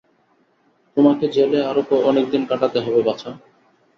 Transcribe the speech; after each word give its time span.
তোমাকে 0.97 1.25
জেলে 1.27 1.59
আরও 1.65 1.81
অনেকদিন 2.03 2.41
কাটাতে 2.45 2.77
হবে, 2.79 3.01
বাছা। 3.03 3.29